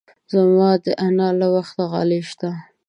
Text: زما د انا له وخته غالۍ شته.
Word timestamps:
زما 0.33 0.69
د 0.83 0.85
انا 1.05 1.29
له 1.39 1.47
وخته 1.55 1.81
غالۍ 1.91 2.21
شته. 2.29 2.51